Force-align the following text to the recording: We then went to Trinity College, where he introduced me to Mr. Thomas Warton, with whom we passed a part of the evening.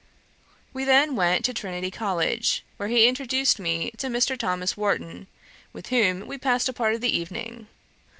We 0.73 0.83
then 0.83 1.15
went 1.15 1.45
to 1.45 1.53
Trinity 1.53 1.91
College, 1.91 2.63
where 2.77 2.89
he 2.89 3.07
introduced 3.07 3.59
me 3.59 3.91
to 3.99 4.07
Mr. 4.07 4.35
Thomas 4.35 4.75
Warton, 4.75 5.27
with 5.73 5.89
whom 5.89 6.25
we 6.25 6.39
passed 6.39 6.67
a 6.67 6.73
part 6.73 6.95
of 6.95 7.01
the 7.01 7.15
evening. 7.15 7.67